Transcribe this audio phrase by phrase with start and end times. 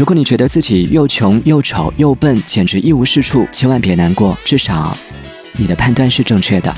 [0.00, 4.96] 如果你觉得自己又穷又丑又笨简直一无是处千万别难过至少
[5.58, 6.74] 你的判断是正确的。